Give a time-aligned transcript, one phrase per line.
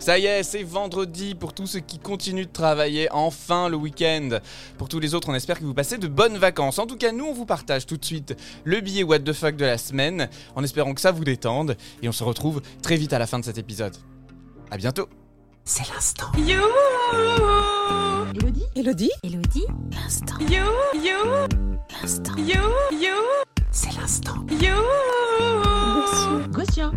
[0.00, 4.38] Ça y est, c'est vendredi pour tous ceux qui continuent de travailler, enfin le week-end.
[4.78, 6.78] Pour tous les autres, on espère que vous passez de bonnes vacances.
[6.78, 8.34] En tout cas, nous, on vous partage tout de suite
[8.64, 12.08] le billet What the fuck de la semaine, en espérant que ça vous détende, et
[12.08, 13.94] on se retrouve très vite à la fin de cet épisode.
[14.70, 15.06] À bientôt
[15.64, 16.32] C'est l'instant.
[16.38, 16.62] You,
[18.34, 20.38] Elodie Elodie Elodie L'instant.
[20.40, 20.64] you,
[20.94, 21.46] you,
[22.00, 22.36] L'instant.
[22.38, 22.62] you,
[22.92, 23.14] you,
[23.70, 24.46] C'est l'instant.
[24.50, 24.74] you.
[26.52, 26.92] Gossuin.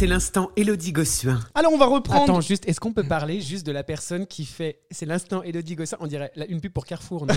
[0.00, 1.38] C'est l'instant Elodie Gossuin.
[1.54, 2.22] Alors on va reprendre.
[2.22, 4.80] Attends, juste, est-ce qu'on peut parler juste de la personne qui fait.
[4.90, 7.34] C'est l'instant Elodie Gossin, on dirait la- une pub pour Carrefour, non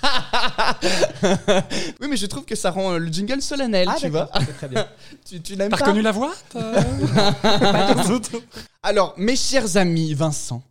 [2.00, 4.26] Oui, mais je trouve que ça rend euh, le jingle solennel, tu vois.
[4.26, 4.86] d'accord, c'est Très bien.
[5.28, 6.32] Tu, tu n'aimes T'as pas reconnu la voix
[8.84, 10.62] Alors, mes chers amis Vincent,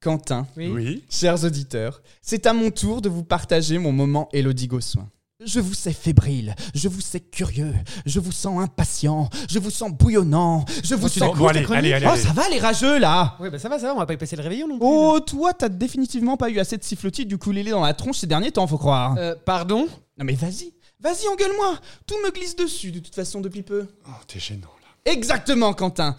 [0.00, 1.02] Quentin, Oui.
[1.10, 5.08] Chers auditeurs, c'est à mon tour de vous partager mon moment Élodie Gossuin.
[5.46, 7.74] Je vous sais fébrile, je vous sais curieux,
[8.06, 11.32] je vous sens impatient, je vous sens bouillonnant, je vous tu sens...
[11.32, 12.06] Bon, bon, allez, allez, allez.
[12.10, 14.14] Oh, ça va les rageux là Oui, bah ça va, ça va, on va pas
[14.14, 14.86] y passer le réveillon non plus.
[14.86, 18.26] Oh, toi, t'as définitivement pas eu assez de sifflotis du ukulélé dans la tronche ces
[18.26, 19.16] derniers temps, faut croire.
[19.18, 19.86] Euh, pardon?
[20.16, 23.86] Non mais vas-y, vas-y, engueule-moi Tout me glisse dessus de toute façon depuis peu.
[24.06, 25.12] Oh, t'es gênant là.
[25.12, 26.16] Exactement, Quentin.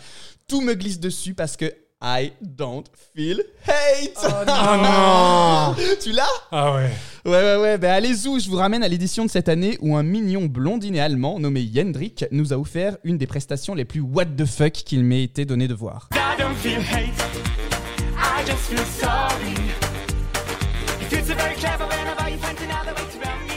[0.48, 2.84] Tout me glisse dessus parce que I don't
[3.16, 4.18] feel hate.
[4.24, 6.28] Oh non tu l'as?
[6.52, 6.92] Ah ouais.
[7.26, 7.78] Ouais, ouais, ouais.
[7.80, 11.40] Ben allez-y, je vous ramène à l'édition de cette année où un mignon blondinet allemand
[11.40, 15.24] nommé Jendrik nous a offert une des prestations les plus what the fuck qu'il m'ait
[15.24, 16.08] été donné de voir.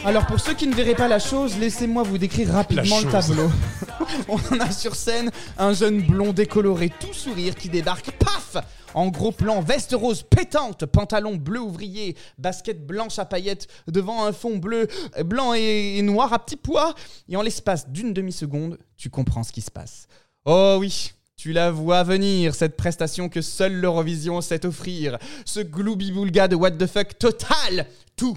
[0.04, 3.50] Alors pour ceux qui ne verraient pas la chose, laissez-moi vous décrire rapidement le tableau.
[4.28, 8.56] On en a sur scène un jeune blond décoloré tout sourire qui débarque, paf
[8.94, 14.32] En gros plan, veste rose pétante, pantalon bleu ouvrier, basket blanche à paillettes devant un
[14.32, 14.86] fond bleu,
[15.24, 16.94] blanc et, et noir à petits pois.
[17.28, 20.06] Et en l'espace d'une demi-seconde, tu comprends ce qui se passe.
[20.44, 25.18] Oh oui tu la vois venir, cette prestation que seule l'Eurovision sait offrir.
[25.44, 28.36] Ce gloubi-boulga de what the fuck total Tout,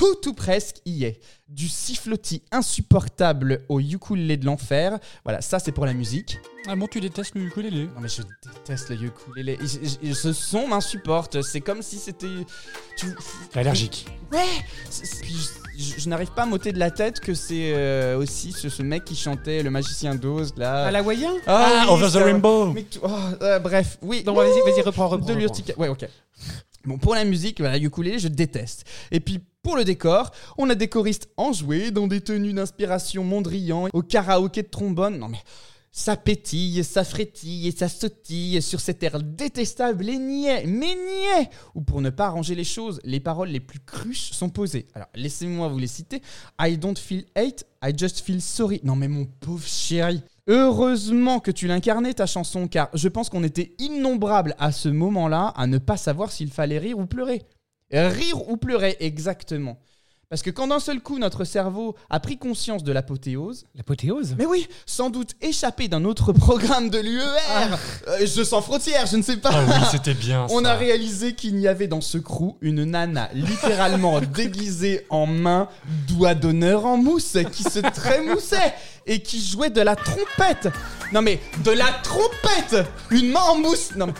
[0.00, 1.20] tout tout presque y est.
[1.48, 4.98] Du sifflotis insupportable au ukulélé de l'enfer.
[5.24, 6.38] Voilà, ça c'est pour la musique.
[6.66, 7.84] Ah bon, tu détestes le ukulélé?
[7.94, 9.58] Non mais je déteste le ukulélé.
[9.60, 11.42] Je- je- Ce son m'insupporte.
[11.42, 12.26] C'est comme si c'était...
[12.96, 13.06] Tu...
[13.54, 14.06] Allergique.
[14.32, 14.38] Ouais
[15.22, 15.34] puis
[15.76, 18.68] je, je- je n'arrive pas à m'ôter de la tête que c'est euh, aussi ce,
[18.68, 20.86] ce mec qui chantait Le Magicien d'Oz là.
[20.86, 22.72] À la Wayen Ah, oui, Over the Rainbow.
[22.72, 23.08] mais tu- oh,
[23.42, 24.22] euh, bref, oui.
[24.22, 25.26] Donc vas-y, vas-y, reprends, reprends.
[25.26, 26.06] de l'urtica- Ouais, ok.
[26.86, 28.84] Bon, pour la musique, voilà, ukulélé, je déteste.
[29.10, 33.88] Et puis, pour le décor, on a des choristes enjoués, dans des tenues d'inspiration Mondrian,
[33.92, 35.18] au karaoké de trombone.
[35.18, 35.42] Non mais,
[35.92, 41.50] ça pétille, ça frétille et ça sautille sur cet air détestable et niais, mais niais
[41.74, 44.86] Ou pour ne pas arranger les choses, les paroles les plus cruches sont posées.
[44.94, 46.22] Alors, laissez-moi vous les citer.
[46.60, 48.80] I don't feel hate, I just feel sorry.
[48.84, 50.22] Non mais mon pauvre chéri.
[50.46, 55.52] Heureusement que tu l'incarnais ta chanson, car je pense qu'on était innombrables à ce moment-là
[55.56, 57.42] à ne pas savoir s'il fallait rire ou pleurer.
[57.92, 59.78] Rire ou pleurer, exactement.
[60.28, 64.46] Parce que quand d'un seul coup notre cerveau a pris conscience de l'apothéose, L'apothéose mais
[64.46, 69.22] oui, sans doute échappé d'un autre programme de l'UER, euh, je sens frontière, je ne
[69.22, 69.50] sais pas.
[69.52, 70.46] Ah oui, c'était bien.
[70.50, 70.70] On ça.
[70.70, 75.68] a réalisé qu'il y avait dans ce crew une nana littéralement déguisée en main,
[76.06, 78.72] doigt d'honneur en mousse, qui se trémoussait
[79.06, 80.68] et qui jouait de la trompette.
[81.12, 84.12] Non mais de la trompette Une main en mousse Non mais-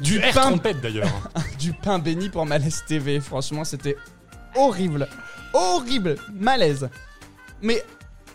[0.00, 1.06] Du air pain, trompette d'ailleurs.
[1.58, 3.20] du pain béni pour Malaise TV.
[3.20, 3.96] Franchement, c'était
[4.54, 5.08] horrible.
[5.52, 6.16] Horrible.
[6.32, 6.88] Malaise.
[7.62, 7.82] Mais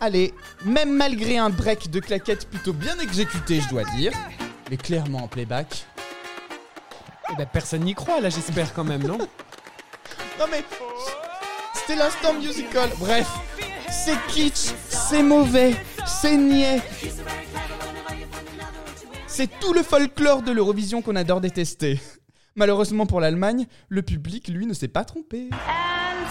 [0.00, 0.34] allez,
[0.64, 4.12] même malgré un break de claquettes plutôt bien exécuté, je dois dire,
[4.70, 5.86] mais clairement en playback,
[7.30, 9.18] Eh ben, personne n'y croit là, j'espère quand même, non?
[10.38, 10.64] Non mais
[11.74, 12.90] c'était l'instant musical.
[12.98, 13.28] Bref,
[13.90, 15.74] c'est kitsch, c'est mauvais,
[16.06, 16.82] c'est niais.
[19.26, 22.00] C'est tout le folklore de l'Eurovision qu'on adore détester.
[22.54, 25.50] Malheureusement pour l'Allemagne, le public, lui, ne s'est pas trompé.
[25.52, 26.28] And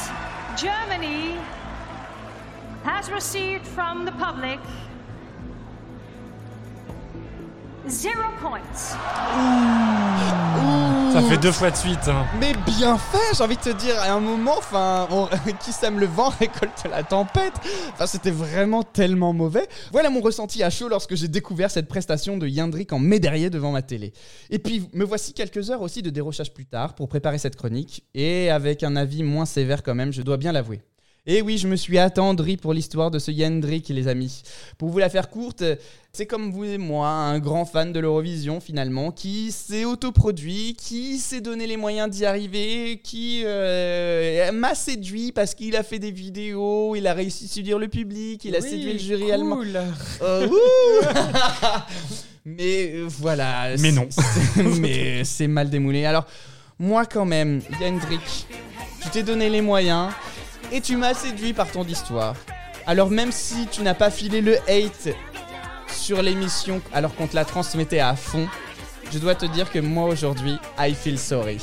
[0.57, 1.35] Germany
[2.83, 4.59] has received from the public
[7.87, 8.95] zero points.
[11.11, 12.07] Ça fait deux fois de suite.
[12.07, 12.25] hein.
[12.39, 15.07] Mais bien fait, j'ai envie de te dire, à un moment, enfin,
[15.63, 17.53] qui sème le vent récolte la tempête.
[17.93, 19.67] Enfin, c'était vraiment tellement mauvais.
[19.91, 23.71] Voilà mon ressenti à chaud lorsque j'ai découvert cette prestation de Yandrik en médaillé devant
[23.71, 24.13] ma télé.
[24.49, 28.03] Et puis, me voici quelques heures aussi de dérochage plus tard pour préparer cette chronique,
[28.13, 30.81] et avec un avis moins sévère quand même, je dois bien l'avouer.
[31.27, 34.41] Et oui, je me suis attendri pour l'histoire de ce Yendrik, les amis.
[34.79, 35.63] Pour vous la faire courte,
[36.11, 41.19] c'est comme vous et moi, un grand fan de l'Eurovision finalement, qui s'est autoproduit, qui
[41.19, 46.09] s'est donné les moyens d'y arriver, qui euh, m'a séduit parce qu'il a fait des
[46.09, 49.61] vidéos, il a réussi à séduire le public, il a Oui, séduit le jury allemand.
[50.23, 50.47] Euh,
[52.45, 53.75] Mais euh, voilà.
[53.77, 54.07] Mais non.
[54.79, 56.05] mais c'est mal démoulé.
[56.05, 56.25] Alors,
[56.79, 58.47] moi quand même, Yendrik,
[59.03, 60.09] tu t'es donné les moyens
[60.71, 62.35] et tu m'as séduit par ton histoire.
[62.87, 65.15] Alors même si tu n'as pas filé le hate
[65.87, 68.47] sur l'émission alors qu'on te la transmettait à fond,
[69.11, 71.59] je dois te dire que moi aujourd'hui, I feel sorry.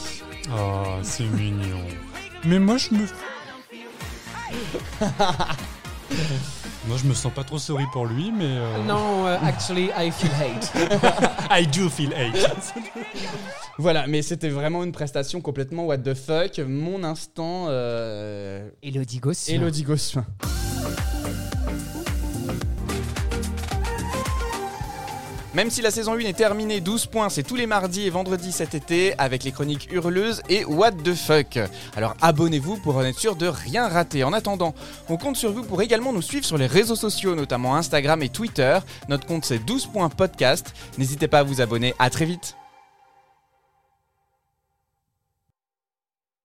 [0.55, 1.85] Oh, c'est mignon.
[2.45, 3.07] Mais moi, je me.
[6.87, 8.45] moi, je me sens pas trop sorry pour lui, mais.
[8.47, 10.73] euh, Non, euh, actually, I feel hate.
[11.51, 12.75] I do feel hate.
[13.81, 16.59] Voilà, mais c'était vraiment une prestation complètement what the fuck.
[16.67, 19.55] Mon instant, euh, Elodie Gossuin.
[19.55, 20.25] Elodie Gossuin.
[25.55, 28.53] Même si la saison 1 est terminée, 12 points, c'est tous les mardis et vendredis
[28.53, 31.59] cet été avec les chroniques hurleuses et What the fuck.
[31.97, 34.25] Alors abonnez-vous pour en être sûr de rien rater.
[34.25, 34.75] En attendant,
[35.09, 38.29] on compte sur vous pour également nous suivre sur les réseaux sociaux, notamment Instagram et
[38.29, 38.79] Twitter.
[39.09, 40.75] Notre compte c'est 12 points podcast.
[40.99, 41.95] N'hésitez pas à vous abonner.
[41.99, 42.57] À très vite.